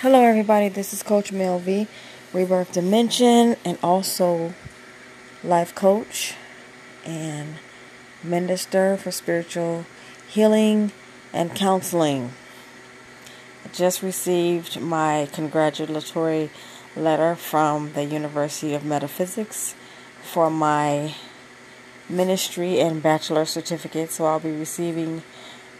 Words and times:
Hello, 0.00 0.20
everybody. 0.20 0.68
This 0.68 0.92
is 0.92 1.02
Coach 1.02 1.32
Mel 1.32 1.58
V, 1.58 1.88
Rebirth 2.34 2.70
Dimension, 2.70 3.56
and 3.64 3.78
also 3.82 4.52
life 5.42 5.74
coach 5.74 6.34
and 7.02 7.54
minister 8.22 8.98
for 8.98 9.10
spiritual 9.10 9.86
healing 10.28 10.92
and 11.32 11.54
counseling. 11.54 12.34
I 13.64 13.68
just 13.72 14.02
received 14.02 14.78
my 14.82 15.30
congratulatory 15.32 16.50
letter 16.94 17.34
from 17.34 17.94
the 17.94 18.04
University 18.04 18.74
of 18.74 18.84
Metaphysics 18.84 19.74
for 20.20 20.50
my 20.50 21.14
ministry 22.06 22.80
and 22.80 23.02
bachelor 23.02 23.46
certificate, 23.46 24.10
so 24.10 24.26
I'll 24.26 24.40
be 24.40 24.50
receiving 24.50 25.22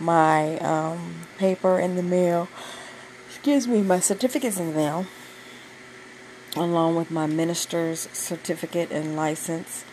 my 0.00 0.56
um, 0.60 1.26
paper 1.36 1.78
in 1.78 1.96
the 1.96 2.02
mail 2.02 2.48
excuse 3.46 3.68
me, 3.68 3.80
my 3.80 4.00
certificates 4.00 4.58
mail, 4.58 5.06
along 6.56 6.96
with 6.96 7.12
my 7.12 7.26
minister's 7.26 8.08
certificate 8.12 8.90
and 8.90 9.14
license, 9.14 9.84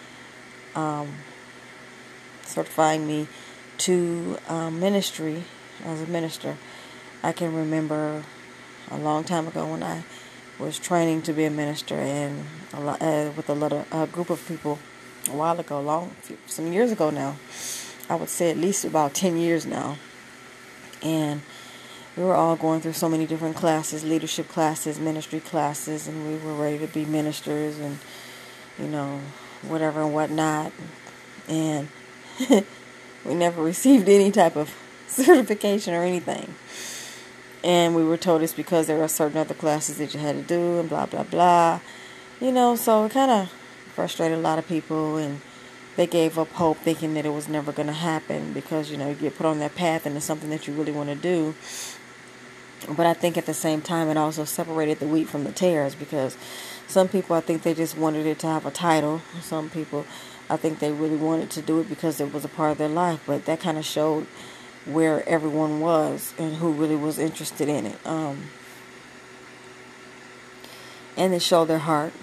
um, 0.73 1.07
certifying 2.41 3.05
me 3.05 3.27
to 3.77 4.39
um, 4.47 4.79
ministry 4.79 5.43
as 5.85 6.01
a 6.01 6.07
minister. 6.07 6.57
I 7.21 7.31
can 7.31 7.53
remember 7.53 8.23
a 8.89 8.97
long 8.97 9.23
time 9.23 9.47
ago 9.47 9.67
when 9.67 9.83
I 9.83 10.01
was 10.57 10.79
training 10.79 11.21
to 11.21 11.31
be 11.31 11.43
a 11.45 11.51
minister, 11.51 11.93
and 11.93 12.45
a 12.73 12.79
lot, 12.79 13.03
uh, 13.03 13.29
with 13.37 13.51
a 13.51 13.53
little 13.53 13.85
a 13.91 14.07
group 14.07 14.31
of 14.31 14.43
people 14.47 14.79
a 15.29 15.35
while 15.35 15.59
ago, 15.59 15.79
long 15.79 16.15
some 16.47 16.73
years 16.73 16.91
ago 16.91 17.11
now. 17.11 17.35
I 18.09 18.15
would 18.15 18.29
say 18.29 18.49
at 18.49 18.57
least 18.57 18.83
about 18.83 19.13
ten 19.13 19.37
years 19.37 19.67
now, 19.67 19.97
and 21.03 21.43
we 22.15 22.23
were 22.23 22.35
all 22.35 22.55
going 22.55 22.81
through 22.81 22.93
so 22.93 23.09
many 23.09 23.25
different 23.25 23.55
classes 23.55 24.03
leadership 24.03 24.47
classes 24.47 24.99
ministry 24.99 25.39
classes 25.39 26.07
and 26.07 26.27
we 26.27 26.37
were 26.45 26.53
ready 26.53 26.77
to 26.77 26.87
be 26.87 27.05
ministers 27.05 27.79
and 27.79 27.97
you 28.77 28.87
know 28.87 29.19
whatever 29.67 30.01
and 30.01 30.13
whatnot. 30.13 30.71
And 31.47 31.87
we 33.25 33.33
never 33.33 33.61
received 33.61 34.07
any 34.09 34.31
type 34.31 34.55
of 34.55 34.73
certification 35.07 35.93
or 35.93 36.03
anything. 36.03 36.53
And 37.63 37.95
we 37.95 38.03
were 38.03 38.17
told 38.17 38.41
it's 38.41 38.53
because 38.53 38.87
there 38.87 39.01
are 39.01 39.07
certain 39.07 39.37
other 39.37 39.53
classes 39.53 39.97
that 39.97 40.13
you 40.13 40.19
had 40.19 40.35
to 40.35 40.41
do 40.41 40.79
and 40.79 40.89
blah 40.89 41.05
blah 41.05 41.23
blah. 41.23 41.79
You 42.39 42.51
know 42.51 42.75
so 42.75 43.05
it 43.05 43.11
kind 43.11 43.31
of 43.31 43.51
frustrated 43.95 44.37
a 44.37 44.41
lot 44.41 44.59
of 44.59 44.67
people 44.67 45.17
and 45.17 45.39
they 45.95 46.07
gave 46.07 46.39
up 46.39 46.51
hope 46.53 46.77
thinking 46.79 47.13
that 47.13 47.25
it 47.25 47.29
was 47.29 47.47
never 47.47 47.71
going 47.71 47.87
to 47.87 47.93
happen 47.93 48.51
because 48.51 48.89
you 48.89 48.97
know 48.97 49.09
you 49.09 49.15
get 49.15 49.37
put 49.37 49.45
on 49.45 49.59
that 49.59 49.75
path 49.75 50.05
and 50.05 50.17
it's 50.17 50.25
something 50.25 50.49
that 50.49 50.67
you 50.67 50.73
really 50.73 50.91
want 50.91 51.09
to 51.09 51.15
do 51.15 51.53
but 52.89 53.05
I 53.05 53.13
think 53.13 53.37
at 53.37 53.45
the 53.45 53.53
same 53.53 53.81
time, 53.81 54.09
it 54.09 54.17
also 54.17 54.45
separated 54.45 54.99
the 54.99 55.07
wheat 55.07 55.27
from 55.27 55.43
the 55.43 55.51
tares 55.51 55.95
because 55.95 56.37
some 56.87 57.07
people, 57.07 57.35
I 57.35 57.41
think 57.41 57.63
they 57.63 57.73
just 57.73 57.97
wanted 57.97 58.25
it 58.25 58.39
to 58.39 58.47
have 58.47 58.65
a 58.65 58.71
title. 58.71 59.21
Some 59.41 59.69
people, 59.69 60.05
I 60.49 60.57
think 60.57 60.79
they 60.79 60.91
really 60.91 61.15
wanted 61.15 61.49
to 61.51 61.61
do 61.61 61.79
it 61.79 61.89
because 61.89 62.19
it 62.19 62.33
was 62.33 62.45
a 62.45 62.49
part 62.49 62.71
of 62.71 62.77
their 62.77 62.89
life. 62.89 63.21
But 63.25 63.45
that 63.45 63.59
kind 63.59 63.77
of 63.77 63.85
showed 63.85 64.27
where 64.85 65.27
everyone 65.27 65.79
was 65.79 66.33
and 66.37 66.55
who 66.55 66.71
really 66.71 66.95
was 66.95 67.17
interested 67.17 67.69
in 67.69 67.85
it. 67.85 68.05
Um, 68.05 68.49
and 71.15 71.33
they 71.33 71.39
showed 71.39 71.65
their 71.65 71.79
heart. 71.79 72.13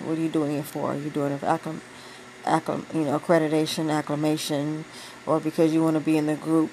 What 0.00 0.18
are 0.18 0.20
you 0.20 0.28
doing 0.28 0.56
it 0.56 0.64
for? 0.64 0.92
Are 0.92 0.96
you 0.96 1.10
doing 1.10 1.32
it 1.32 1.38
for 1.38 1.46
acclim- 1.46 2.94
you 2.94 3.04
know, 3.04 3.18
accreditation, 3.18 3.90
acclamation, 3.90 4.84
or 5.26 5.40
because 5.40 5.72
you 5.72 5.82
want 5.82 5.94
to 5.94 6.00
be 6.00 6.16
in 6.16 6.26
the 6.26 6.34
group, 6.34 6.70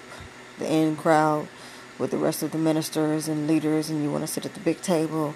the 0.59 0.71
in 0.71 0.95
crowd? 0.95 1.47
With 1.99 2.11
the 2.11 2.17
rest 2.17 2.43
of 2.43 2.51
the 2.51 2.57
ministers 2.57 3.27
and 3.27 3.47
leaders 3.47 3.89
and 3.89 4.03
you 4.03 4.11
want 4.11 4.23
to 4.23 4.27
sit 4.27 4.45
at 4.45 4.53
the 4.53 4.59
big 4.59 4.81
table 4.81 5.35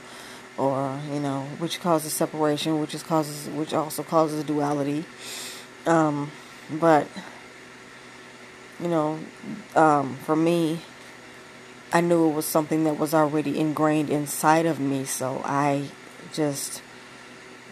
or 0.58 1.00
you 1.12 1.20
know 1.20 1.44
which 1.58 1.80
causes 1.80 2.12
separation 2.14 2.80
which 2.80 2.94
is 2.94 3.04
causes 3.04 3.48
which 3.50 3.74
also 3.74 4.04
causes 4.04 4.44
duality. 4.44 5.06
Um, 5.86 6.32
but 6.70 7.08
you 8.80 8.88
know 8.88 9.20
um, 9.76 10.16
for 10.18 10.36
me 10.36 10.82
i 11.92 12.02
knew 12.02 12.30
it 12.30 12.34
was 12.34 12.46
something 12.46 12.84
that 12.84 13.00
was 13.00 13.14
already 13.14 13.60
ingrained 13.60 14.10
inside 14.10 14.66
of 14.68 14.80
me 14.80 15.04
so 15.04 15.42
i 15.44 15.88
just 16.32 16.84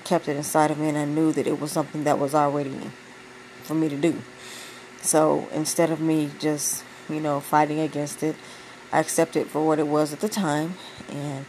kept 0.04 0.28
it 0.28 0.36
inside 0.36 0.72
of 0.72 0.80
me 0.80 0.90
and 0.90 0.98
i 0.98 1.06
knew 1.06 1.32
that 1.32 1.46
it 1.46 1.60
was 1.60 1.72
something 1.72 2.04
that 2.04 2.18
was 2.18 2.34
already 2.34 2.90
for 3.68 3.76
me 3.76 3.90
to 3.90 3.98
do. 3.98 4.22
So 5.02 5.48
instead 5.54 5.92
of 5.92 6.00
me 6.00 6.32
just 6.40 6.84
you 7.10 7.20
know 7.20 7.40
fighting 7.40 7.80
against 7.80 8.24
it 8.24 8.36
I 8.92 9.00
accepted 9.00 9.48
for 9.48 9.66
what 9.66 9.80
it 9.80 9.88
was 9.88 10.14
at 10.14 10.22
the 10.22 10.30
time, 10.30 10.76
and 11.10 11.46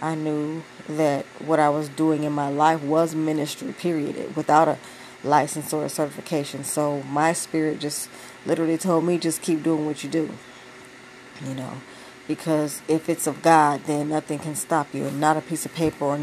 I 0.00 0.14
knew 0.14 0.62
that 0.88 1.24
what 1.38 1.58
I 1.58 1.68
was 1.68 1.88
doing 1.88 2.24
in 2.24 2.32
my 2.32 2.48
life 2.48 2.82
was 2.82 3.14
ministry, 3.14 3.72
period, 3.72 4.36
without 4.36 4.68
a 4.68 4.78
license 5.24 5.72
or 5.72 5.84
a 5.84 5.88
certification. 5.88 6.64
So 6.64 7.02
my 7.04 7.32
spirit 7.32 7.80
just 7.80 8.10
literally 8.44 8.78
told 8.78 9.04
me 9.04 9.18
just 9.18 9.40
keep 9.40 9.62
doing 9.62 9.86
what 9.86 10.04
you 10.04 10.10
do, 10.10 10.30
you 11.46 11.54
know, 11.54 11.74
because 12.28 12.82
if 12.88 13.08
it's 13.08 13.26
of 13.26 13.42
God, 13.42 13.84
then 13.86 14.08
nothing 14.08 14.38
can 14.38 14.54
stop 14.54 14.92
you, 14.92 15.06
and 15.06 15.20
not 15.20 15.36
a 15.36 15.40
piece 15.40 15.64
of 15.64 15.74
paper 15.74 16.04
or 16.04 16.18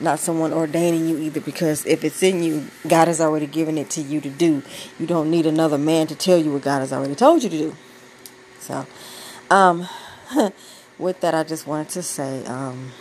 not 0.00 0.18
someone 0.18 0.52
ordaining 0.52 1.06
you 1.08 1.18
either 1.18 1.40
because 1.40 1.84
if 1.84 2.04
it's 2.04 2.22
in 2.22 2.42
you 2.42 2.66
god 2.88 3.06
has 3.06 3.20
already 3.20 3.46
given 3.46 3.76
it 3.76 3.90
to 3.90 4.00
you 4.00 4.20
to 4.20 4.30
do. 4.30 4.62
You 4.98 5.06
don't 5.06 5.30
need 5.30 5.46
another 5.46 5.76
man 5.76 6.06
to 6.06 6.14
tell 6.14 6.38
you 6.38 6.52
what 6.52 6.62
god 6.62 6.78
has 6.78 6.92
already 6.92 7.14
told 7.14 7.42
you 7.42 7.50
to 7.50 7.58
do. 7.58 7.76
So 8.60 8.86
um, 9.50 9.88
with 10.98 11.20
that, 11.20 11.34
I 11.34 11.42
just 11.42 11.66
wanted 11.66 11.90
to 11.90 12.02
say, 12.02 12.44
um, 12.46 12.92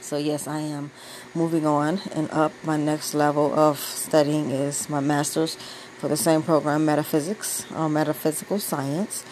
so 0.00 0.16
yes, 0.16 0.46
I 0.46 0.60
am 0.60 0.90
moving 1.34 1.66
on 1.66 2.00
and 2.14 2.30
up. 2.30 2.52
My 2.62 2.76
next 2.76 3.14
level 3.14 3.54
of 3.54 3.78
studying 3.78 4.50
is 4.50 4.88
my 4.88 5.00
master's 5.00 5.56
for 5.98 6.08
the 6.08 6.16
same 6.16 6.42
program, 6.42 6.84
metaphysics 6.84 7.64
or 7.74 7.88
metaphysical 7.88 8.58
science, 8.58 9.24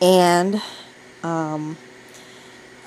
and 0.00 0.60
um, 1.22 1.76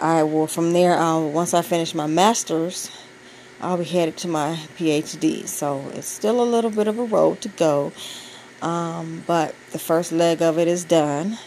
I 0.02 0.24
will 0.24 0.48
from 0.48 0.74
there. 0.74 0.98
I'll, 0.98 1.30
once 1.30 1.54
I 1.54 1.62
finish 1.62 1.94
my 1.94 2.08
master's, 2.08 2.92
I'll 3.62 3.78
be 3.78 3.84
headed 3.86 4.18
to 4.18 4.28
my 4.28 4.56
PhD. 4.78 5.48
So 5.48 5.84
it's 5.94 6.08
still 6.08 6.42
a 6.42 6.48
little 6.48 6.72
bit 6.72 6.88
of 6.88 7.00
a 7.00 7.04
road 7.04 7.42
to 7.42 7.50
go, 7.50 7.92
um, 8.62 9.24
but 9.28 9.56
the 9.72 9.80
first 9.80 10.12
leg 10.12 10.42
of 10.42 10.58
it 10.60 10.68
is 10.68 10.84
done 10.86 11.38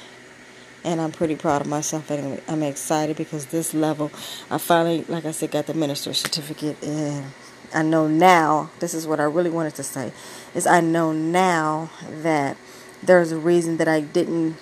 and 0.85 1.01
I'm 1.01 1.13
pretty 1.13 1.37
proud 1.37 1.61
of 1.61 1.69
myself. 1.69 2.11
And 2.11 2.41
I'm 2.49 2.63
excited 2.63 3.17
because 3.17 3.47
this 3.47 3.75
level, 3.75 4.11
I 4.51 4.59
finally, 4.59 5.05
like 5.09 5.25
I 5.25 5.31
said, 5.31 5.51
got 5.51 5.67
the 5.67 5.75
minister's 5.75 6.19
certificate, 6.19 6.83
and 6.83 7.27
I 7.75 7.83
know 7.83 8.07
now. 8.09 8.71
This 8.81 8.95
is 8.95 9.07
what 9.07 9.21
I 9.21 9.25
really 9.25 9.51
wanted 9.51 9.75
to 9.77 9.83
say: 9.83 10.13
is 10.55 10.67
I 10.67 10.81
know 10.81 11.13
now 11.13 11.91
that 12.23 12.57
there's 13.03 13.33
a 13.33 13.39
reason 13.39 13.77
that 13.79 13.89
I 13.89 14.01
didn't 14.01 14.57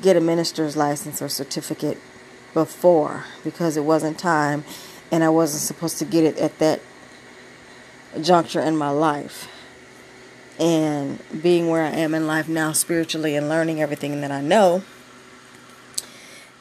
get 0.00 0.16
a 0.16 0.20
minister's 0.20 0.76
license 0.76 1.22
or 1.22 1.28
certificate 1.28 1.98
before 2.54 3.24
because 3.44 3.76
it 3.76 3.84
wasn't 3.84 4.18
time, 4.18 4.64
and 5.10 5.24
I 5.24 5.28
wasn't 5.28 5.62
supposed 5.62 5.98
to 5.98 6.04
get 6.04 6.24
it 6.24 6.38
at 6.38 6.58
that 6.58 6.80
juncture 8.20 8.60
in 8.60 8.76
my 8.76 8.90
life. 8.90 9.48
And 10.58 11.18
being 11.42 11.68
where 11.68 11.82
I 11.82 11.90
am 11.90 12.14
in 12.14 12.26
life 12.26 12.46
now, 12.46 12.72
spiritually, 12.72 13.34
and 13.34 13.48
learning 13.48 13.80
everything 13.80 14.20
that 14.20 14.30
I 14.30 14.42
know 14.42 14.82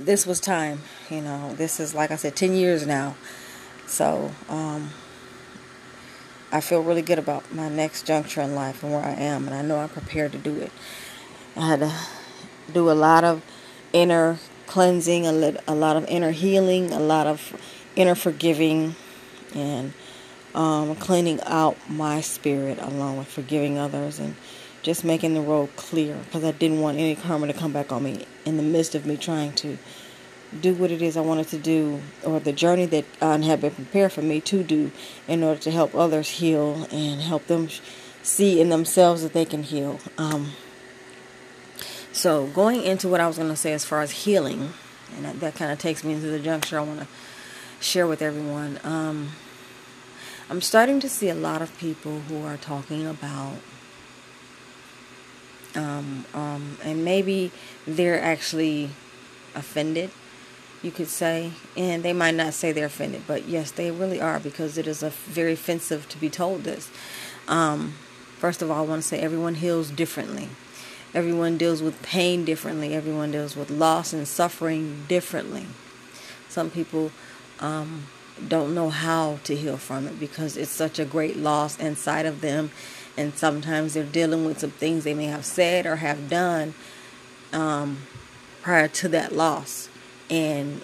this 0.05 0.25
was 0.25 0.39
time. 0.39 0.81
You 1.09 1.21
know, 1.21 1.53
this 1.55 1.79
is 1.79 1.93
like 1.93 2.11
I 2.11 2.15
said, 2.15 2.35
ten 2.35 2.53
years 2.53 2.85
now. 2.85 3.15
So 3.87 4.31
um, 4.49 4.91
I 6.51 6.61
feel 6.61 6.81
really 6.81 7.01
good 7.01 7.19
about 7.19 7.53
my 7.53 7.69
next 7.69 8.05
juncture 8.05 8.41
in 8.41 8.55
life 8.55 8.83
and 8.83 8.91
where 8.91 9.03
I 9.03 9.11
am, 9.11 9.47
and 9.47 9.55
I 9.55 9.61
know 9.61 9.79
I'm 9.79 9.89
prepared 9.89 10.31
to 10.33 10.37
do 10.37 10.55
it. 10.57 10.71
I 11.55 11.67
had 11.67 11.79
to 11.79 11.93
do 12.73 12.89
a 12.89 12.93
lot 12.93 13.23
of 13.23 13.43
inner 13.93 14.39
cleansing, 14.67 15.27
a, 15.27 15.57
a 15.67 15.75
lot 15.75 15.97
of 15.97 16.05
inner 16.05 16.31
healing, 16.31 16.91
a 16.91 16.99
lot 16.99 17.27
of 17.27 17.55
inner 17.95 18.15
forgiving, 18.15 18.95
and 19.53 19.93
um, 20.55 20.95
cleaning 20.95 21.41
out 21.43 21.77
my 21.89 22.21
spirit 22.21 22.79
along 22.81 23.17
with 23.17 23.27
forgiving 23.27 23.77
others 23.77 24.19
and 24.19 24.35
just 24.81 25.05
making 25.05 25.33
the 25.33 25.41
road 25.41 25.75
clear 25.75 26.17
because 26.25 26.43
I 26.43 26.51
didn't 26.51 26.81
want 26.81 26.97
any 26.97 27.15
karma 27.15 27.47
to 27.47 27.53
come 27.53 27.71
back 27.71 27.91
on 27.91 28.03
me 28.03 28.25
in 28.45 28.57
the 28.57 28.63
midst 28.63 28.95
of 28.95 29.05
me 29.05 29.17
trying 29.17 29.53
to 29.53 29.77
do 30.59 30.73
what 30.73 30.91
it 30.91 31.01
is 31.01 31.15
I 31.15 31.21
wanted 31.21 31.47
to 31.49 31.57
do 31.57 32.01
or 32.25 32.39
the 32.39 32.51
journey 32.51 32.85
that 32.87 33.05
uh, 33.21 33.37
had 33.39 33.61
been 33.61 33.71
prepared 33.71 34.11
for 34.11 34.21
me 34.21 34.41
to 34.41 34.63
do 34.63 34.91
in 35.27 35.43
order 35.43 35.59
to 35.61 35.71
help 35.71 35.95
others 35.95 36.29
heal 36.29 36.87
and 36.91 37.21
help 37.21 37.47
them 37.47 37.69
see 38.23 38.59
in 38.59 38.69
themselves 38.69 39.23
that 39.23 39.33
they 39.33 39.45
can 39.45 39.63
heal. 39.63 39.99
Um, 40.17 40.51
so 42.11 42.47
going 42.47 42.83
into 42.83 43.07
what 43.07 43.21
I 43.21 43.27
was 43.27 43.37
going 43.37 43.49
to 43.49 43.55
say 43.55 43.71
as 43.71 43.85
far 43.85 44.01
as 44.01 44.11
healing, 44.11 44.73
and 45.15 45.25
that, 45.25 45.39
that 45.39 45.55
kind 45.55 45.71
of 45.71 45.79
takes 45.79 46.03
me 46.03 46.13
into 46.13 46.27
the 46.27 46.39
juncture 46.39 46.79
I 46.79 46.83
want 46.83 46.99
to 46.99 47.07
share 47.79 48.05
with 48.05 48.21
everyone. 48.21 48.79
Um, 48.83 49.29
I'm 50.49 50.61
starting 50.61 50.99
to 50.99 51.09
see 51.09 51.29
a 51.29 51.35
lot 51.35 51.61
of 51.61 51.75
people 51.77 52.19
who 52.21 52.43
are 52.43 52.57
talking 52.57 53.07
about 53.07 53.53
um, 55.75 56.25
um, 56.33 56.77
and 56.83 57.03
maybe 57.05 57.51
they're 57.85 58.21
actually 58.21 58.89
offended 59.55 60.11
you 60.81 60.91
could 60.91 61.07
say. 61.07 61.51
And 61.77 62.03
they 62.03 62.13
might 62.13 62.35
not 62.35 62.53
say 62.53 62.71
they're 62.71 62.85
offended, 62.85 63.23
but 63.27 63.47
yes, 63.47 63.71
they 63.71 63.91
really 63.91 64.19
are 64.19 64.39
because 64.39 64.77
it 64.77 64.87
is 64.87 65.03
a 65.03 65.09
very 65.09 65.53
offensive 65.53 66.07
to 66.09 66.17
be 66.17 66.29
told 66.29 66.63
this. 66.63 66.89
Um, 67.47 67.93
first 68.37 68.61
of 68.61 68.71
all, 68.71 68.83
I 68.83 68.87
want 68.87 69.01
to 69.01 69.07
say 69.07 69.19
everyone 69.19 69.55
heals 69.55 69.89
differently. 69.89 70.49
Everyone 71.13 71.57
deals 71.57 71.81
with 71.81 72.01
pain 72.01 72.45
differently. 72.45 72.93
Everyone 72.93 73.31
deals 73.31 73.55
with 73.55 73.69
loss 73.69 74.13
and 74.13 74.27
suffering 74.27 75.05
differently. 75.07 75.67
Some 76.47 76.69
people 76.69 77.11
um, 77.59 78.07
don't 78.47 78.73
know 78.73 78.89
how 78.89 79.39
to 79.43 79.55
heal 79.55 79.77
from 79.77 80.07
it 80.07 80.19
because 80.19 80.55
it's 80.55 80.71
such 80.71 80.99
a 80.99 81.05
great 81.05 81.37
loss 81.37 81.77
inside 81.79 82.25
of 82.25 82.41
them. 82.41 82.71
And 83.17 83.35
sometimes 83.35 83.93
they're 83.93 84.03
dealing 84.03 84.45
with 84.45 84.59
some 84.59 84.71
things 84.71 85.03
they 85.03 85.13
may 85.13 85.25
have 85.25 85.45
said 85.45 85.85
or 85.85 85.97
have 85.97 86.29
done 86.29 86.73
um, 87.51 87.99
prior 88.61 88.87
to 88.87 89.07
that 89.09 89.33
loss. 89.33 89.89
And 90.29 90.81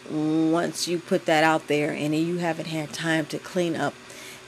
once 0.51 0.88
you 0.88 1.00
put 1.00 1.25
that 1.25 1.44
out 1.44 1.68
there 1.68 1.91
and 1.91 2.13
you 2.13 2.38
haven't 2.38 2.68
had 2.68 2.91
time 2.91 3.25
to 3.27 3.39
clean 3.39 3.75
up 3.75 3.94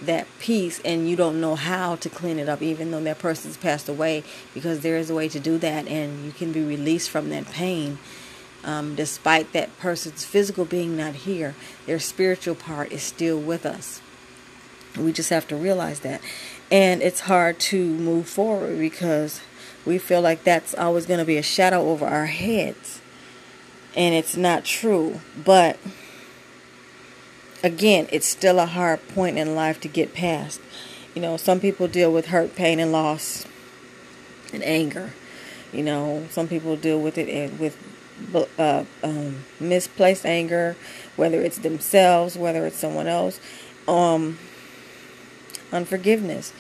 that 0.01 0.27
piece 0.39 0.79
and 0.85 1.09
you 1.09 1.15
don't 1.15 1.41
know 1.41 1.55
how 1.55 1.95
to 1.97 2.09
clean 2.09 2.39
it 2.39 2.47
up 2.47 2.61
even 2.61 2.91
though 2.91 3.01
that 3.03 3.19
person's 3.19 3.57
passed 3.57 3.89
away 3.89 4.23
because 4.53 4.79
there 4.79 4.97
is 4.97 5.09
a 5.09 5.15
way 5.15 5.27
to 5.27 5.39
do 5.39 5.57
that 5.57 5.87
and 5.87 6.25
you 6.25 6.31
can 6.31 6.51
be 6.51 6.63
released 6.63 7.09
from 7.09 7.29
that 7.29 7.45
pain 7.47 7.97
um, 8.63 8.95
despite 8.95 9.51
that 9.51 9.77
person's 9.77 10.23
physical 10.23 10.63
being 10.63 10.95
not 10.95 11.15
here 11.15 11.53
their 11.85 11.99
spiritual 11.99 12.55
part 12.55 12.91
is 12.93 13.03
still 13.03 13.37
with 13.37 13.65
us 13.65 14.01
we 14.97 15.11
just 15.11 15.29
have 15.29 15.47
to 15.47 15.55
realize 15.55 15.99
that 15.99 16.21
and 16.71 17.01
it's 17.01 17.21
hard 17.21 17.60
to 17.60 17.83
move 17.83 18.27
forward 18.27 18.77
because 18.77 19.42
we 19.86 19.98
feel 19.98 20.21
like 20.21 20.44
that's 20.44 20.75
always 20.75 21.06
going 21.06 21.19
to 21.19 21.25
be 21.25 21.38
a 21.38 21.44
shadow 21.44 21.89
over 21.89 22.06
our 22.06 22.27
heads 22.27 23.01
and 23.95 24.13
it's 24.13 24.38
not 24.38 24.66
true 24.66 25.19
but 25.44 25.77
again, 27.63 28.07
it's 28.12 28.27
still 28.27 28.60
a 28.60 28.66
hard 28.66 29.06
point 29.10 29.38
in 29.38 29.56
life 29.56 29.80
to 29.81 29.88
get 29.88 30.13
past. 30.13 30.62
You 31.16 31.21
know, 31.21 31.38
some 31.38 31.60
people 31.60 31.88
deal 31.88 32.12
with 32.12 32.27
hurt, 32.27 32.56
pain, 32.56 32.80
and 32.80 32.92
loss 32.92 33.45
and 34.54 34.63
anger. 34.63 35.13
You 35.74 35.83
know, 35.83 36.27
some 36.31 36.48
people 36.48 36.75
deal 36.75 37.00
with 37.00 37.18
it 37.18 37.60
with 37.60 37.77
uh, 38.57 38.83
um, 39.04 39.44
misplaced 39.60 40.25
anger, 40.25 40.75
whether 41.16 41.42
it's 41.42 41.60
themselves, 41.60 42.38
whether 42.38 42.66
it's 42.66 42.77
someone 42.77 43.07
else, 43.07 43.39
um, 43.88 44.38
unforgiveness. 45.71 46.54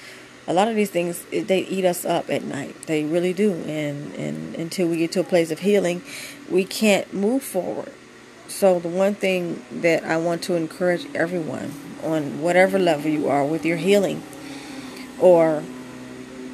A 0.47 0.53
lot 0.53 0.67
of 0.67 0.75
these 0.75 0.89
things 0.89 1.23
they 1.31 1.59
eat 1.59 1.85
us 1.85 2.05
up 2.05 2.29
at 2.29 2.43
night. 2.43 2.75
They 2.87 3.03
really 3.03 3.33
do, 3.33 3.53
and 3.53 4.13
and 4.15 4.55
until 4.55 4.87
we 4.87 4.97
get 4.97 5.11
to 5.13 5.19
a 5.19 5.23
place 5.23 5.51
of 5.51 5.59
healing, 5.59 6.01
we 6.49 6.65
can't 6.65 7.13
move 7.13 7.43
forward. 7.43 7.93
So, 8.47 8.79
the 8.79 8.89
one 8.89 9.13
thing 9.13 9.63
that 9.71 10.03
I 10.03 10.17
want 10.17 10.41
to 10.43 10.55
encourage 10.55 11.05
everyone 11.13 11.71
on 12.03 12.41
whatever 12.41 12.79
level 12.79 13.11
you 13.11 13.29
are 13.29 13.45
with 13.45 13.63
your 13.63 13.77
healing, 13.77 14.23
or 15.19 15.63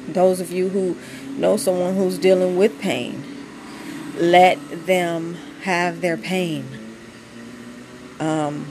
those 0.06 0.40
of 0.40 0.52
you 0.52 0.68
who 0.68 0.96
know 1.38 1.56
someone 1.56 1.94
who's 1.94 2.18
dealing 2.18 2.58
with 2.58 2.78
pain, 2.80 3.24
let 4.16 4.58
them 4.86 5.34
have 5.62 6.02
their 6.02 6.18
pain. 6.18 6.66
Um, 8.20 8.66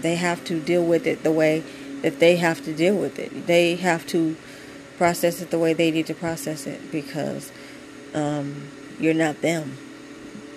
they 0.00 0.16
have 0.16 0.44
to 0.44 0.60
deal 0.60 0.84
with 0.84 1.06
it 1.06 1.22
the 1.22 1.32
way 1.32 1.64
that 2.02 2.20
they 2.20 2.36
have 2.36 2.64
to 2.64 2.72
deal 2.72 2.96
with 2.96 3.18
it. 3.18 3.46
They 3.46 3.76
have 3.76 4.06
to 4.08 4.36
process 4.96 5.40
it 5.40 5.50
the 5.50 5.58
way 5.58 5.72
they 5.72 5.90
need 5.90 6.06
to 6.06 6.14
process 6.14 6.66
it 6.66 6.90
because 6.90 7.52
um, 8.14 8.68
you're 8.98 9.14
not 9.14 9.42
them. 9.42 9.76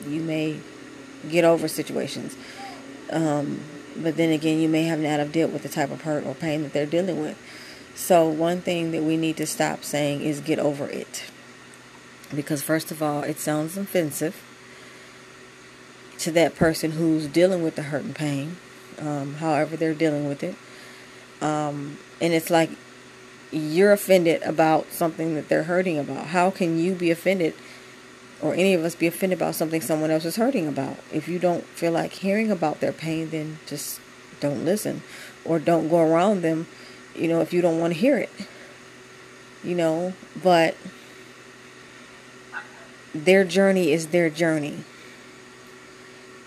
You 0.07 0.21
may 0.21 0.59
get 1.29 1.43
over 1.43 1.67
situations. 1.67 2.37
Um, 3.11 3.61
but 3.97 4.15
then 4.15 4.31
again, 4.31 4.59
you 4.59 4.69
may 4.69 4.83
have 4.83 4.99
not 4.99 5.19
have 5.19 5.31
dealt 5.31 5.51
with 5.51 5.63
the 5.63 5.69
type 5.69 5.91
of 5.91 6.03
hurt 6.03 6.25
or 6.25 6.33
pain 6.35 6.63
that 6.63 6.73
they're 6.73 6.85
dealing 6.85 7.19
with. 7.19 7.37
So 7.95 8.29
one 8.29 8.61
thing 8.61 8.91
that 8.91 9.03
we 9.03 9.17
need 9.17 9.35
to 9.37 9.45
stop 9.45 9.83
saying 9.83 10.21
is 10.21 10.39
get 10.39 10.57
over 10.59 10.87
it. 10.87 11.25
Because 12.33 12.61
first 12.61 12.91
of 12.91 13.03
all, 13.03 13.23
it 13.23 13.39
sounds 13.39 13.75
offensive 13.77 14.41
to 16.19 16.31
that 16.31 16.55
person 16.55 16.91
who's 16.91 17.27
dealing 17.27 17.63
with 17.63 17.75
the 17.75 17.83
hurt 17.83 18.03
and 18.03 18.15
pain, 18.15 18.57
um, 18.99 19.35
however 19.35 19.75
they're 19.75 19.93
dealing 19.93 20.27
with 20.27 20.43
it. 20.43 20.55
Um, 21.41 21.97
and 22.21 22.33
it's 22.33 22.49
like 22.49 22.69
you're 23.51 23.91
offended 23.91 24.41
about 24.43 24.91
something 24.91 25.35
that 25.35 25.49
they're 25.49 25.63
hurting 25.63 25.97
about. 25.97 26.27
How 26.27 26.51
can 26.51 26.77
you 26.77 26.93
be 26.93 27.11
offended 27.11 27.53
or 28.41 28.53
any 28.53 28.73
of 28.73 28.83
us 28.83 28.95
be 28.95 29.07
offended 29.07 29.37
about 29.37 29.55
something 29.55 29.81
someone 29.81 30.11
else 30.11 30.25
is 30.25 30.37
hurting 30.37 30.67
about. 30.67 30.97
If 31.11 31.27
you 31.27 31.39
don't 31.39 31.65
feel 31.65 31.91
like 31.91 32.13
hearing 32.13 32.51
about 32.51 32.79
their 32.79 32.93
pain, 32.93 33.29
then 33.29 33.59
just 33.65 33.99
don't 34.39 34.63
listen 34.63 35.01
or 35.43 35.59
don't 35.59 35.89
go 35.89 35.99
around 35.99 36.41
them, 36.41 36.67
you 37.15 37.27
know, 37.27 37.41
if 37.41 37.51
you 37.51 37.61
don't 37.61 37.79
want 37.79 37.93
to 37.93 37.99
hear 37.99 38.17
it. 38.17 38.31
You 39.63 39.75
know, 39.75 40.13
but 40.41 40.77
their 43.13 43.43
journey 43.43 43.91
is 43.91 44.07
their 44.07 44.29
journey. 44.29 44.85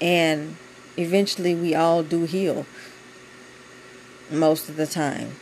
And 0.00 0.56
eventually 0.96 1.54
we 1.54 1.74
all 1.74 2.02
do 2.02 2.24
heal 2.24 2.64
most 4.32 4.68
of 4.68 4.76
the 4.76 4.86
time 4.86 5.32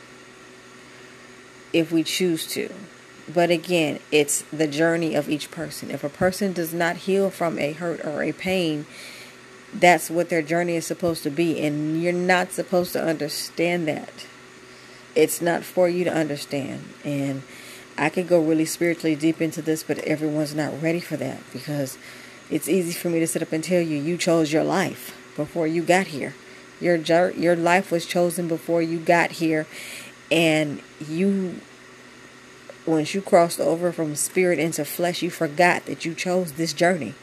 if 1.72 1.92
we 1.92 2.02
choose 2.02 2.46
to. 2.48 2.72
But 3.32 3.50
again, 3.50 4.00
it's 4.10 4.42
the 4.52 4.66
journey 4.66 5.14
of 5.14 5.28
each 5.28 5.50
person. 5.50 5.90
If 5.90 6.02
a 6.02 6.08
person 6.08 6.52
does 6.52 6.74
not 6.74 6.96
heal 6.96 7.30
from 7.30 7.58
a 7.58 7.72
hurt 7.72 8.04
or 8.04 8.22
a 8.22 8.32
pain, 8.32 8.86
that's 9.72 10.10
what 10.10 10.28
their 10.30 10.42
journey 10.42 10.74
is 10.74 10.86
supposed 10.86 11.22
to 11.22 11.30
be. 11.30 11.60
And 11.60 12.02
you're 12.02 12.12
not 12.12 12.52
supposed 12.52 12.92
to 12.94 13.04
understand 13.04 13.86
that. 13.86 14.26
It's 15.14 15.40
not 15.40 15.64
for 15.64 15.88
you 15.88 16.04
to 16.04 16.12
understand. 16.12 16.84
And 17.04 17.42
I 17.96 18.08
could 18.08 18.28
go 18.28 18.40
really 18.40 18.64
spiritually 18.64 19.14
deep 19.14 19.40
into 19.40 19.62
this, 19.62 19.82
but 19.82 19.98
everyone's 19.98 20.54
not 20.54 20.82
ready 20.82 21.00
for 21.00 21.16
that 21.18 21.40
because 21.52 21.98
it's 22.50 22.68
easy 22.68 22.92
for 22.92 23.10
me 23.10 23.20
to 23.20 23.26
sit 23.26 23.42
up 23.42 23.52
and 23.52 23.62
tell 23.62 23.82
you 23.82 23.96
you 23.96 24.16
chose 24.16 24.52
your 24.52 24.64
life 24.64 25.16
before 25.36 25.66
you 25.66 25.82
got 25.82 26.08
here. 26.08 26.34
Your 26.80 26.96
your 26.96 27.56
life 27.56 27.90
was 27.90 28.06
chosen 28.06 28.48
before 28.48 28.82
you 28.82 28.98
got 28.98 29.32
here 29.32 29.66
and 30.30 30.80
you 31.06 31.60
once 32.86 33.14
you 33.14 33.20
crossed 33.20 33.60
over 33.60 33.92
from 33.92 34.16
spirit 34.16 34.58
into 34.58 34.84
flesh, 34.84 35.22
you 35.22 35.30
forgot 35.30 35.86
that 35.86 36.04
you 36.04 36.14
chose 36.14 36.52
this 36.52 36.72
journey. 36.72 37.14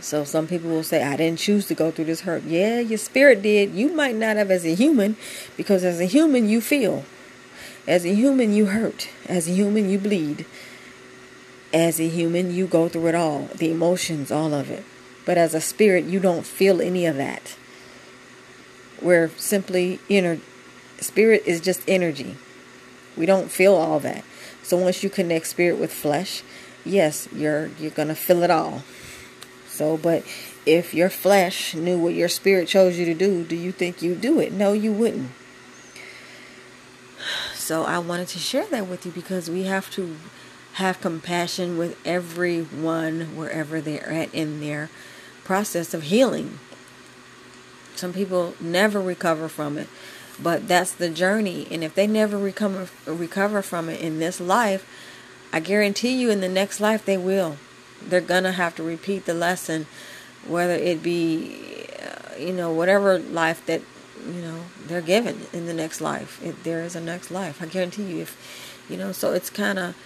So 0.00 0.24
some 0.24 0.46
people 0.46 0.70
will 0.70 0.84
say, 0.84 1.02
I 1.02 1.16
didn't 1.16 1.40
choose 1.40 1.66
to 1.66 1.74
go 1.74 1.90
through 1.90 2.04
this 2.04 2.20
hurt. 2.20 2.44
Yeah, 2.44 2.80
your 2.80 2.98
spirit 2.98 3.42
did. 3.42 3.72
You 3.72 3.92
might 3.92 4.14
not 4.14 4.36
have 4.36 4.50
as 4.50 4.64
a 4.64 4.74
human, 4.74 5.16
because 5.56 5.82
as 5.82 6.00
a 6.00 6.04
human, 6.04 6.48
you 6.48 6.60
feel. 6.60 7.04
As 7.86 8.04
a 8.04 8.14
human, 8.14 8.52
you 8.52 8.66
hurt. 8.66 9.08
As 9.26 9.48
a 9.48 9.52
human, 9.52 9.90
you 9.90 9.98
bleed. 9.98 10.46
As 11.72 12.00
a 12.00 12.08
human, 12.08 12.54
you 12.54 12.66
go 12.66 12.88
through 12.88 13.08
it 13.08 13.14
all 13.14 13.48
the 13.56 13.72
emotions, 13.72 14.30
all 14.30 14.54
of 14.54 14.70
it. 14.70 14.84
But 15.24 15.36
as 15.36 15.52
a 15.52 15.60
spirit, 15.60 16.04
you 16.04 16.20
don't 16.20 16.46
feel 16.46 16.80
any 16.80 17.04
of 17.04 17.16
that. 17.16 17.56
We're 19.00 19.30
simply 19.36 20.00
inner. 20.08 20.38
Spirit 21.00 21.42
is 21.46 21.60
just 21.60 21.82
energy. 21.88 22.36
We 23.16 23.26
don't 23.26 23.50
feel 23.50 23.74
all 23.74 24.00
that. 24.00 24.24
So 24.62 24.76
once 24.76 25.02
you 25.02 25.10
connect 25.10 25.46
spirit 25.46 25.78
with 25.78 25.92
flesh, 25.92 26.42
yes, 26.84 27.28
you're 27.32 27.68
you're 27.78 27.90
gonna 27.90 28.14
feel 28.14 28.42
it 28.42 28.50
all. 28.50 28.82
So, 29.66 29.96
but 29.96 30.24
if 30.66 30.92
your 30.92 31.08
flesh 31.08 31.74
knew 31.74 31.98
what 31.98 32.14
your 32.14 32.28
spirit 32.28 32.68
chose 32.68 32.98
you 32.98 33.04
to 33.06 33.14
do, 33.14 33.44
do 33.44 33.56
you 33.56 33.72
think 33.72 34.02
you'd 34.02 34.20
do 34.20 34.40
it? 34.40 34.52
No, 34.52 34.72
you 34.72 34.92
wouldn't. 34.92 35.30
So 37.54 37.84
I 37.84 37.98
wanted 37.98 38.28
to 38.28 38.38
share 38.38 38.64
that 38.68 38.86
with 38.86 39.04
you 39.04 39.12
because 39.12 39.50
we 39.50 39.64
have 39.64 39.90
to 39.90 40.16
have 40.74 41.02
compassion 41.02 41.76
with 41.76 41.98
everyone 42.06 43.36
wherever 43.36 43.78
they're 43.78 44.08
at 44.08 44.34
in 44.34 44.60
their 44.60 44.88
process 45.44 45.92
of 45.92 46.04
healing. 46.04 46.60
Some 47.98 48.12
people 48.12 48.54
never 48.60 49.00
recover 49.00 49.48
from 49.48 49.76
it. 49.76 49.88
But 50.40 50.68
that's 50.68 50.92
the 50.92 51.10
journey. 51.10 51.66
And 51.70 51.82
if 51.82 51.94
they 51.94 52.06
never 52.06 52.38
recover, 52.38 52.88
recover 53.06 53.60
from 53.60 53.88
it 53.88 54.00
in 54.00 54.20
this 54.20 54.40
life, 54.40 54.86
I 55.52 55.60
guarantee 55.60 56.20
you 56.20 56.30
in 56.30 56.40
the 56.40 56.48
next 56.48 56.80
life 56.80 57.04
they 57.04 57.16
will. 57.16 57.56
They're 58.00 58.20
going 58.20 58.44
to 58.44 58.52
have 58.52 58.76
to 58.76 58.82
repeat 58.82 59.24
the 59.24 59.34
lesson, 59.34 59.86
whether 60.46 60.74
it 60.74 61.02
be, 61.02 61.88
uh, 62.00 62.36
you 62.38 62.52
know, 62.52 62.72
whatever 62.72 63.18
life 63.18 63.66
that, 63.66 63.82
you 64.24 64.40
know, 64.40 64.60
they're 64.86 65.00
given 65.00 65.46
in 65.52 65.66
the 65.66 65.74
next 65.74 66.00
life. 66.00 66.40
If 66.44 66.62
there 66.62 66.82
is 66.82 66.94
a 66.94 67.00
next 67.00 67.32
life. 67.32 67.60
I 67.60 67.66
guarantee 67.66 68.04
you 68.04 68.22
if, 68.22 68.84
you 68.88 68.96
know, 68.96 69.10
so 69.10 69.32
it's 69.32 69.50
kind 69.50 69.78
of, 69.78 69.96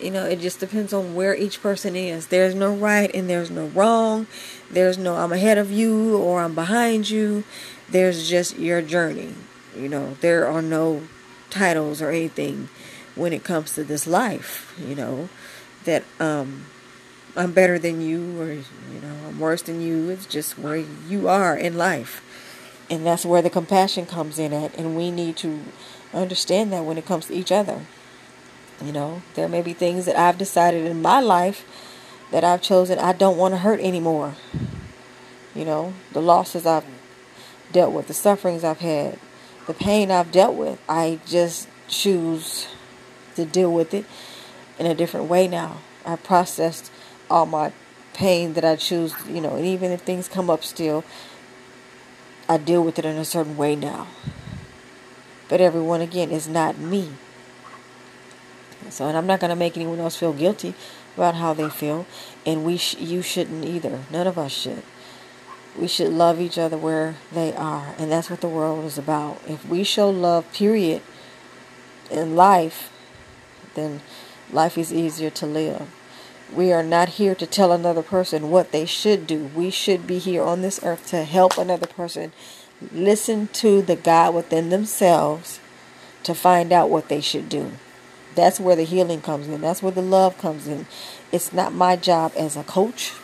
you 0.00 0.10
know, 0.10 0.26
it 0.26 0.40
just 0.40 0.60
depends 0.60 0.92
on 0.92 1.14
where 1.14 1.34
each 1.34 1.62
person 1.62 1.96
is. 1.96 2.26
There's 2.28 2.54
no 2.54 2.74
right 2.74 3.10
and 3.14 3.28
there's 3.28 3.50
no 3.50 3.66
wrong. 3.68 4.26
There's 4.70 4.98
no 4.98 5.16
I'm 5.16 5.32
ahead 5.32 5.58
of 5.58 5.70
you 5.70 6.16
or 6.16 6.40
I'm 6.42 6.54
behind 6.54 7.08
you. 7.08 7.44
There's 7.88 8.28
just 8.28 8.58
your 8.58 8.82
journey. 8.82 9.34
You 9.76 9.88
know, 9.88 10.16
there 10.20 10.46
are 10.46 10.62
no 10.62 11.02
titles 11.50 12.02
or 12.02 12.10
anything 12.10 12.68
when 13.14 13.32
it 13.32 13.44
comes 13.44 13.74
to 13.74 13.84
this 13.84 14.06
life, 14.06 14.74
you 14.78 14.94
know, 14.94 15.28
that 15.84 16.04
um 16.20 16.66
I'm 17.36 17.52
better 17.52 17.78
than 17.78 18.00
you 18.00 18.40
or 18.40 18.52
you 18.52 19.00
know 19.02 19.14
I'm 19.28 19.38
worse 19.38 19.62
than 19.62 19.80
you. 19.80 20.10
It's 20.10 20.26
just 20.26 20.58
where 20.58 20.76
you 20.76 21.28
are 21.28 21.56
in 21.56 21.76
life. 21.76 22.22
And 22.88 23.04
that's 23.04 23.26
where 23.26 23.42
the 23.42 23.50
compassion 23.50 24.06
comes 24.06 24.38
in 24.38 24.52
at 24.52 24.76
and 24.76 24.96
we 24.96 25.10
need 25.10 25.36
to 25.38 25.60
understand 26.14 26.72
that 26.72 26.84
when 26.84 26.98
it 26.98 27.06
comes 27.06 27.26
to 27.26 27.34
each 27.34 27.50
other. 27.50 27.86
You 28.84 28.92
know, 28.92 29.22
there 29.34 29.48
may 29.48 29.62
be 29.62 29.72
things 29.72 30.04
that 30.04 30.18
I've 30.18 30.38
decided 30.38 30.84
in 30.86 31.00
my 31.00 31.20
life 31.20 31.64
that 32.30 32.44
I've 32.44 32.62
chosen 32.62 32.98
I 32.98 33.12
don't 33.12 33.36
want 33.36 33.54
to 33.54 33.58
hurt 33.58 33.80
anymore. 33.80 34.34
You 35.54 35.64
know, 35.64 35.94
the 36.12 36.20
losses 36.20 36.66
I've 36.66 36.84
dealt 37.72 37.92
with, 37.92 38.08
the 38.08 38.14
sufferings 38.14 38.64
I've 38.64 38.80
had, 38.80 39.18
the 39.66 39.74
pain 39.74 40.10
I've 40.10 40.30
dealt 40.30 40.54
with, 40.54 40.80
I 40.88 41.20
just 41.26 41.68
choose 41.88 42.68
to 43.36 43.44
deal 43.44 43.72
with 43.72 43.94
it 43.94 44.04
in 44.78 44.86
a 44.86 44.94
different 44.94 45.28
way 45.28 45.48
now. 45.48 45.78
I 46.04 46.16
processed 46.16 46.90
all 47.30 47.46
my 47.46 47.72
pain 48.12 48.54
that 48.54 48.64
I 48.64 48.76
choose, 48.76 49.14
you 49.28 49.40
know, 49.40 49.56
and 49.56 49.64
even 49.64 49.90
if 49.90 50.02
things 50.02 50.28
come 50.28 50.50
up 50.50 50.62
still, 50.62 51.04
I 52.48 52.58
deal 52.58 52.84
with 52.84 52.98
it 52.98 53.04
in 53.04 53.16
a 53.16 53.24
certain 53.24 53.56
way 53.56 53.74
now. 53.74 54.06
But 55.48 55.60
everyone, 55.60 56.00
again, 56.00 56.30
is 56.30 56.48
not 56.48 56.78
me. 56.78 57.10
So, 58.90 59.06
and 59.06 59.16
I'm 59.16 59.26
not 59.26 59.40
going 59.40 59.50
to 59.50 59.56
make 59.56 59.76
anyone 59.76 60.00
else 60.00 60.16
feel 60.16 60.32
guilty 60.32 60.74
about 61.14 61.34
how 61.34 61.54
they 61.54 61.68
feel, 61.68 62.06
and 62.44 62.64
we 62.64 62.76
sh- 62.76 62.96
you 62.98 63.22
shouldn't 63.22 63.64
either. 63.64 64.00
None 64.10 64.26
of 64.26 64.38
us 64.38 64.52
should. 64.52 64.82
We 65.78 65.88
should 65.88 66.12
love 66.12 66.40
each 66.40 66.58
other 66.58 66.78
where 66.78 67.16
they 67.32 67.54
are, 67.54 67.94
and 67.98 68.10
that's 68.10 68.30
what 68.30 68.40
the 68.40 68.48
world 68.48 68.84
is 68.84 68.98
about. 68.98 69.40
If 69.46 69.66
we 69.66 69.84
show 69.84 70.08
love, 70.10 70.50
period, 70.52 71.02
in 72.10 72.36
life, 72.36 72.90
then 73.74 74.00
life 74.52 74.78
is 74.78 74.92
easier 74.92 75.30
to 75.30 75.46
live. 75.46 75.90
We 76.54 76.72
are 76.72 76.82
not 76.82 77.10
here 77.10 77.34
to 77.34 77.46
tell 77.46 77.72
another 77.72 78.02
person 78.02 78.50
what 78.50 78.72
they 78.72 78.86
should 78.86 79.26
do. 79.26 79.50
We 79.54 79.70
should 79.70 80.06
be 80.06 80.18
here 80.18 80.42
on 80.42 80.62
this 80.62 80.80
earth 80.82 81.06
to 81.08 81.24
help 81.24 81.58
another 81.58 81.86
person 81.86 82.32
listen 82.92 83.48
to 83.48 83.82
the 83.82 83.96
God 83.96 84.34
within 84.34 84.70
themselves 84.70 85.60
to 86.22 86.34
find 86.34 86.72
out 86.72 86.90
what 86.90 87.08
they 87.08 87.20
should 87.20 87.48
do. 87.48 87.72
That's 88.36 88.60
where 88.60 88.76
the 88.76 88.84
healing 88.84 89.20
comes 89.22 89.48
in. 89.48 89.60
That's 89.60 89.82
where 89.82 89.92
the 89.92 90.02
love 90.02 90.38
comes 90.38 90.68
in. 90.68 90.86
It's 91.32 91.52
not 91.52 91.72
my 91.72 91.96
job 91.96 92.32
as 92.36 92.56
a 92.56 92.62
coach, 92.62 93.14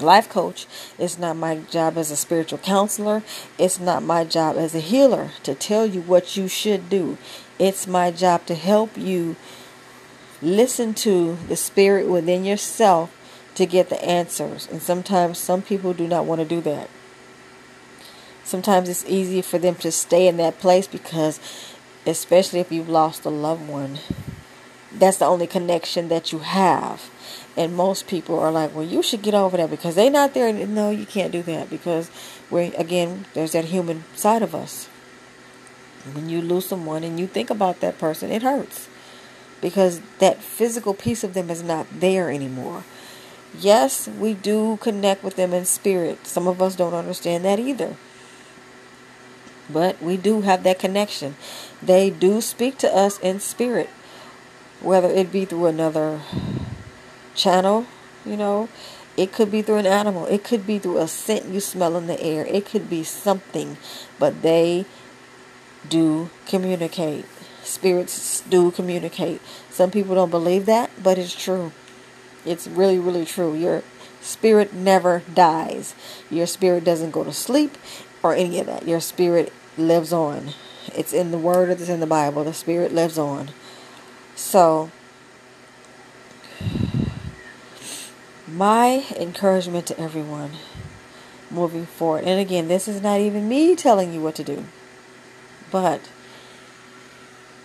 life 0.00 0.28
coach. 0.28 0.66
It's 0.98 1.18
not 1.18 1.36
my 1.36 1.58
job 1.70 1.96
as 1.96 2.10
a 2.10 2.16
spiritual 2.16 2.58
counselor. 2.58 3.22
It's 3.58 3.78
not 3.78 4.02
my 4.02 4.24
job 4.24 4.56
as 4.56 4.74
a 4.74 4.80
healer 4.80 5.30
to 5.44 5.54
tell 5.54 5.86
you 5.86 6.00
what 6.00 6.36
you 6.36 6.48
should 6.48 6.88
do. 6.88 7.18
It's 7.58 7.86
my 7.86 8.10
job 8.10 8.46
to 8.46 8.54
help 8.54 8.96
you 8.96 9.36
listen 10.40 10.94
to 10.94 11.36
the 11.48 11.56
spirit 11.56 12.08
within 12.08 12.44
yourself 12.44 13.14
to 13.56 13.66
get 13.66 13.90
the 13.90 14.02
answers. 14.04 14.68
And 14.70 14.80
sometimes 14.80 15.38
some 15.38 15.62
people 15.62 15.92
do 15.92 16.06
not 16.06 16.24
want 16.24 16.40
to 16.40 16.46
do 16.46 16.60
that. 16.62 16.88
Sometimes 18.44 18.88
it's 18.88 19.04
easier 19.04 19.42
for 19.42 19.58
them 19.58 19.74
to 19.74 19.92
stay 19.92 20.26
in 20.26 20.38
that 20.38 20.58
place 20.58 20.86
because, 20.86 21.38
especially 22.08 22.60
if 22.60 22.72
you've 22.72 22.88
lost 22.88 23.24
a 23.24 23.30
loved 23.30 23.68
one, 23.68 23.98
that's 24.92 25.18
the 25.18 25.26
only 25.26 25.46
connection 25.46 26.08
that 26.08 26.32
you 26.32 26.40
have. 26.40 27.10
And 27.56 27.74
most 27.74 28.06
people 28.06 28.38
are 28.38 28.50
like, 28.50 28.74
well, 28.74 28.84
you 28.84 29.02
should 29.02 29.22
get 29.22 29.34
over 29.34 29.56
that 29.56 29.70
because 29.70 29.94
they're 29.94 30.10
not 30.10 30.34
there. 30.34 30.52
No, 30.52 30.90
you 30.90 31.06
can't 31.06 31.32
do 31.32 31.42
that 31.42 31.68
because, 31.68 32.10
we 32.50 32.74
again, 32.74 33.26
there's 33.34 33.52
that 33.52 33.66
human 33.66 34.04
side 34.14 34.42
of 34.42 34.54
us. 34.54 34.86
When 36.12 36.28
you 36.28 36.40
lose 36.40 36.66
someone 36.66 37.04
and 37.04 37.18
you 37.18 37.26
think 37.26 37.50
about 37.50 37.80
that 37.80 37.98
person, 37.98 38.30
it 38.30 38.42
hurts 38.42 38.88
because 39.60 40.00
that 40.18 40.42
physical 40.42 40.94
piece 40.94 41.24
of 41.24 41.34
them 41.34 41.50
is 41.50 41.62
not 41.62 41.86
there 41.92 42.30
anymore. 42.30 42.84
Yes, 43.58 44.08
we 44.08 44.34
do 44.34 44.78
connect 44.80 45.24
with 45.24 45.36
them 45.36 45.52
in 45.52 45.64
spirit. 45.64 46.26
Some 46.26 46.46
of 46.46 46.62
us 46.62 46.76
don't 46.76 46.94
understand 46.94 47.44
that 47.44 47.58
either. 47.58 47.96
But 49.70 50.00
we 50.02 50.16
do 50.16 50.42
have 50.42 50.62
that 50.62 50.78
connection. 50.78 51.36
They 51.82 52.10
do 52.10 52.40
speak 52.40 52.78
to 52.78 52.94
us 52.94 53.18
in 53.20 53.40
spirit, 53.40 53.90
whether 54.80 55.08
it 55.08 55.30
be 55.30 55.44
through 55.44 55.66
another 55.66 56.20
channel, 57.34 57.86
you 58.24 58.36
know, 58.36 58.68
it 59.16 59.32
could 59.32 59.50
be 59.50 59.62
through 59.62 59.76
an 59.78 59.86
animal, 59.86 60.26
it 60.26 60.44
could 60.44 60.66
be 60.66 60.78
through 60.78 60.98
a 60.98 61.08
scent 61.08 61.46
you 61.46 61.60
smell 61.60 61.96
in 61.96 62.06
the 62.06 62.20
air, 62.22 62.46
it 62.46 62.66
could 62.66 62.88
be 62.88 63.02
something, 63.04 63.76
but 64.18 64.42
they 64.42 64.86
do 65.88 66.30
communicate 66.46 67.24
spirits 67.68 68.40
do 68.48 68.70
communicate. 68.70 69.40
Some 69.70 69.90
people 69.90 70.14
don't 70.14 70.30
believe 70.30 70.66
that, 70.66 70.90
but 71.02 71.18
it's 71.18 71.34
true. 71.34 71.72
It's 72.44 72.66
really, 72.66 72.98
really 72.98 73.24
true. 73.24 73.54
Your 73.54 73.82
spirit 74.20 74.72
never 74.72 75.22
dies. 75.32 75.94
Your 76.30 76.46
spirit 76.46 76.84
doesn't 76.84 77.10
go 77.10 77.24
to 77.24 77.32
sleep 77.32 77.76
or 78.22 78.34
any 78.34 78.58
of 78.60 78.66
that. 78.66 78.86
Your 78.86 79.00
spirit 79.00 79.52
lives 79.76 80.12
on. 80.12 80.50
It's 80.94 81.12
in 81.12 81.30
the 81.30 81.38
word, 81.38 81.70
it's 81.70 81.88
in 81.88 82.00
the 82.00 82.06
Bible. 82.06 82.44
The 82.44 82.54
spirit 82.54 82.92
lives 82.92 83.18
on. 83.18 83.50
So, 84.34 84.90
my 88.46 89.04
encouragement 89.16 89.86
to 89.86 90.00
everyone 90.00 90.52
moving 91.50 91.86
forward, 91.86 92.24
and 92.24 92.40
again, 92.40 92.68
this 92.68 92.88
is 92.88 93.02
not 93.02 93.20
even 93.20 93.48
me 93.48 93.74
telling 93.76 94.12
you 94.12 94.20
what 94.20 94.34
to 94.36 94.44
do, 94.44 94.64
but 95.70 96.10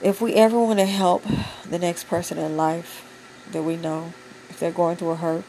if 0.02 0.20
we 0.20 0.34
ever 0.34 0.60
want 0.60 0.80
to 0.80 0.86
help 0.86 1.24
the 1.68 1.80
next 1.80 2.08
person 2.08 2.38
in 2.38 2.58
life 2.58 3.06
that 3.52 3.64
we 3.64 3.78
know, 3.78 4.14
if 4.50 4.60
they're 4.60 4.72
going 4.72 4.98
through 4.98 5.12
a 5.12 5.16
hurt, 5.16 5.46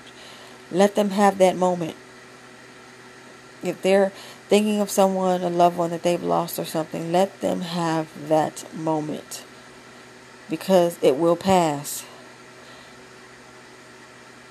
let 0.71 0.95
them 0.95 1.11
have 1.11 1.39
that 1.39 1.57
moment. 1.57 1.97
If 3.65 3.83
they're 3.83 4.11
thinking 4.49 4.81
of 4.81 4.91
someone, 4.91 5.43
a 5.43 5.51
loved 5.51 5.77
one 5.77 5.91
that 5.91 6.03
they've 6.03 6.23
lost 6.23 6.59
or 6.59 6.65
something, 6.65 7.11
let 7.13 7.41
them 7.41 7.63
have 7.63 8.29
that 8.29 8.65
moment 8.75 9.45
because 10.51 10.99
it 11.03 11.17
will 11.17 11.37
pass. 11.37 12.05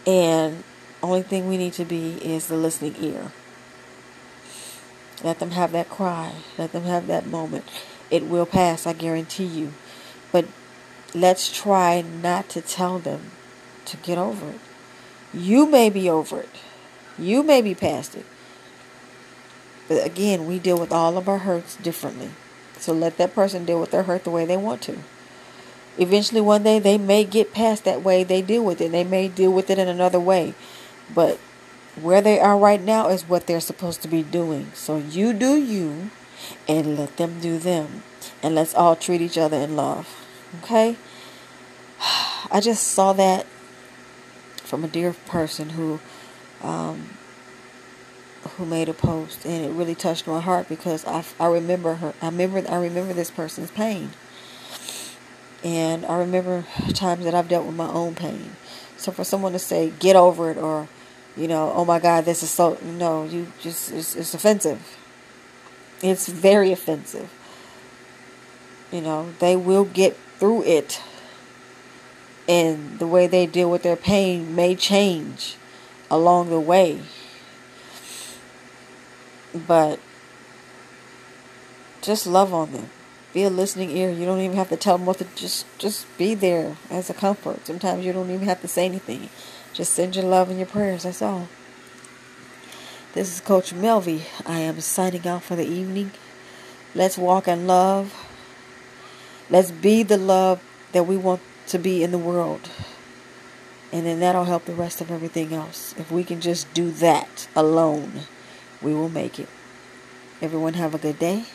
And 0.05 0.63
only 1.01 1.21
thing 1.21 1.47
we 1.47 1.57
need 1.57 1.73
to 1.73 1.85
be 1.85 2.13
is 2.13 2.47
the 2.47 2.57
listening 2.57 2.95
ear. 2.99 3.31
Let 5.23 5.39
them 5.39 5.51
have 5.51 5.71
that 5.71 5.89
cry. 5.89 6.33
Let 6.57 6.71
them 6.71 6.83
have 6.83 7.07
that 7.07 7.27
moment. 7.27 7.65
It 8.09 8.27
will 8.27 8.45
pass, 8.45 8.85
I 8.85 8.93
guarantee 8.93 9.45
you. 9.45 9.73
But 10.31 10.45
let's 11.13 11.55
try 11.55 12.01
not 12.01 12.49
to 12.49 12.61
tell 12.61 12.99
them 12.99 13.31
to 13.85 13.97
get 13.97 14.17
over 14.17 14.49
it. 14.49 14.59
You 15.33 15.65
may 15.65 15.89
be 15.89 16.09
over 16.09 16.41
it. 16.41 16.49
You 17.17 17.43
may 17.43 17.61
be 17.61 17.75
past 17.75 18.15
it. 18.15 18.25
But 19.87 20.05
again, 20.05 20.45
we 20.45 20.59
deal 20.59 20.79
with 20.79 20.91
all 20.91 21.17
of 21.17 21.27
our 21.27 21.39
hurts 21.39 21.75
differently. 21.75 22.29
So 22.77 22.93
let 22.93 23.17
that 23.17 23.33
person 23.35 23.65
deal 23.65 23.79
with 23.79 23.91
their 23.91 24.03
hurt 24.03 24.23
the 24.23 24.29
way 24.29 24.45
they 24.45 24.57
want 24.57 24.81
to. 24.83 24.99
Eventually, 25.97 26.41
one 26.41 26.63
day, 26.63 26.79
they 26.79 26.97
may 26.97 27.23
get 27.23 27.53
past 27.53 27.83
that 27.83 28.01
way 28.01 28.23
they 28.23 28.41
deal 28.41 28.63
with 28.63 28.81
it. 28.81 28.91
They 28.91 29.03
may 29.03 29.27
deal 29.27 29.51
with 29.51 29.69
it 29.69 29.77
in 29.77 29.87
another 29.87 30.19
way. 30.19 30.55
But 31.13 31.37
where 32.01 32.21
they 32.21 32.39
are 32.39 32.57
right 32.57 32.81
now 32.81 33.09
is 33.09 33.29
what 33.29 33.45
they're 33.45 33.59
supposed 33.59 34.01
to 34.01 34.07
be 34.07 34.23
doing. 34.23 34.71
So 34.73 34.97
you 34.97 35.33
do 35.33 35.55
you 35.55 36.09
and 36.67 36.97
let 36.97 37.17
them 37.17 37.39
do 37.39 37.59
them. 37.59 38.03
And 38.41 38.55
let's 38.55 38.73
all 38.73 38.95
treat 38.95 39.21
each 39.21 39.37
other 39.37 39.57
in 39.57 39.75
love. 39.75 40.25
Okay? 40.63 40.97
I 42.51 42.59
just 42.61 42.87
saw 42.87 43.13
that 43.13 43.45
from 44.57 44.83
a 44.83 44.87
dear 44.87 45.13
person 45.13 45.71
who 45.71 45.99
um, 46.61 47.11
who 48.57 48.65
made 48.65 48.87
a 48.87 48.93
post 48.93 49.45
and 49.45 49.65
it 49.65 49.71
really 49.71 49.95
touched 49.95 50.27
my 50.27 50.39
heart 50.39 50.69
because 50.69 51.05
I, 51.05 51.23
I 51.39 51.47
remember 51.47 51.95
her 51.95 52.13
I 52.21 52.27
remember 52.27 52.63
I 52.69 52.77
remember 52.77 53.13
this 53.13 53.31
person's 53.31 53.71
pain. 53.71 54.11
And 55.63 56.05
I 56.05 56.17
remember 56.17 56.65
times 56.93 57.23
that 57.23 57.33
I've 57.33 57.47
dealt 57.47 57.65
with 57.65 57.75
my 57.75 57.87
own 57.87 58.15
pain. 58.15 58.55
So 58.97 59.11
for 59.11 59.23
someone 59.23 59.53
to 59.53 59.59
say 59.59 59.91
get 59.99 60.15
over 60.15 60.51
it 60.51 60.57
or 60.57 60.87
you 61.35 61.47
know 61.47 61.71
oh 61.75 61.83
my 61.83 61.99
god 61.99 62.25
this 62.25 62.43
is 62.43 62.51
so 62.51 62.77
no 62.83 63.23
you 63.23 63.47
just 63.59 63.91
it's, 63.91 64.15
it's 64.15 64.33
offensive. 64.33 64.97
It's 66.01 66.27
very 66.27 66.71
offensive. 66.71 67.31
You 68.91 69.01
know 69.01 69.33
they 69.39 69.55
will 69.55 69.85
get 69.85 70.15
through 70.37 70.63
it. 70.63 71.01
And 72.47 72.99
the 72.99 73.07
way 73.07 73.25
they 73.25 73.45
deal 73.45 73.71
with 73.71 73.83
their 73.83 73.95
pain 73.95 74.53
may 74.53 74.75
change 74.75 75.55
along 76.11 76.49
the 76.49 76.59
way. 76.59 77.01
But 79.53 79.99
just 82.01 82.25
love 82.27 82.53
on 82.53 82.71
them. 82.71 82.89
Be 83.33 83.43
a 83.43 83.49
listening 83.49 83.89
ear. 83.91 84.11
You 84.11 84.25
don't 84.25 84.41
even 84.41 84.57
have 84.57 84.69
to 84.69 84.77
tell 84.77 84.97
them 84.97 85.07
what 85.07 85.17
to 85.17 85.27
just 85.35 85.65
just 85.77 86.05
be 86.17 86.35
there 86.35 86.77
as 86.89 87.09
a 87.09 87.13
comfort. 87.13 87.65
Sometimes 87.65 88.05
you 88.05 88.13
don't 88.13 88.29
even 88.29 88.47
have 88.47 88.61
to 88.61 88.67
say 88.67 88.85
anything. 88.85 89.29
Just 89.73 89.93
send 89.93 90.15
your 90.15 90.25
love 90.25 90.49
and 90.49 90.59
your 90.59 90.67
prayers. 90.67 91.03
That's 91.03 91.21
all. 91.21 91.47
This 93.13 93.31
is 93.31 93.41
Coach 93.41 93.73
Melvy. 93.73 94.23
I 94.45 94.59
am 94.59 94.81
signing 94.81 95.27
out 95.27 95.43
for 95.43 95.55
the 95.55 95.65
evening. 95.65 96.11
Let's 96.95 97.17
walk 97.17 97.47
in 97.47 97.67
love. 97.67 98.13
Let's 99.49 99.71
be 99.71 100.03
the 100.03 100.17
love 100.17 100.61
that 100.93 101.07
we 101.07 101.17
want 101.17 101.41
to 101.67 101.79
be 101.79 102.03
in 102.03 102.11
the 102.11 102.17
world. 102.17 102.69
And 103.91 104.05
then 104.05 104.19
that'll 104.19 104.45
help 104.45 104.65
the 104.65 104.73
rest 104.73 105.01
of 105.01 105.11
everything 105.11 105.53
else. 105.53 105.93
If 105.97 106.11
we 106.11 106.23
can 106.23 106.41
just 106.41 106.73
do 106.73 106.91
that 106.91 107.47
alone, 107.55 108.21
we 108.83 108.93
will 108.93 109.09
make 109.09 109.39
it. 109.39 109.47
Everyone 110.41 110.73
have 110.73 110.93
a 110.93 110.97
good 110.97 111.17
day 111.17 111.45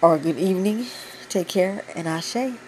or 0.00 0.14
a 0.14 0.18
good 0.18 0.38
evening. 0.38 0.86
Take 1.28 1.48
care 1.48 1.84
and 1.94 2.08
I 2.08 2.18
Ashe. 2.18 2.67